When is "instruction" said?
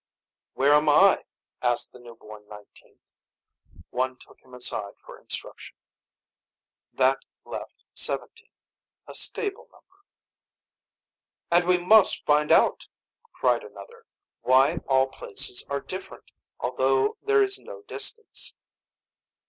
5.19-5.75